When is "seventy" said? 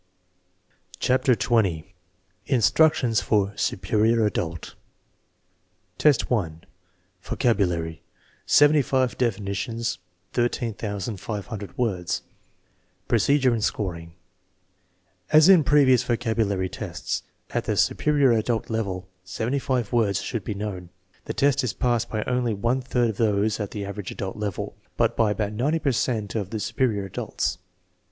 8.47-8.81, 19.23-19.59